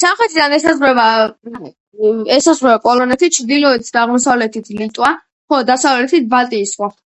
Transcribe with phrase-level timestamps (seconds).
[0.00, 1.06] სამხრეთიდან ესაზღვრება
[2.36, 5.18] ესაზღვრება პოლონეთი, ჩრდილოეთით და აღმოსავლეთით ლიტვა,
[5.52, 6.98] ხოლო დასავლეთით ბალტიის ზღვა.